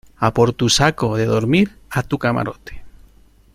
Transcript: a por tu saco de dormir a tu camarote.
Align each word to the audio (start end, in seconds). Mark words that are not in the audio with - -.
a 0.17 0.33
por 0.33 0.51
tu 0.53 0.67
saco 0.69 1.15
de 1.15 1.27
dormir 1.27 1.77
a 1.91 2.01
tu 2.01 2.17
camarote. 2.17 2.83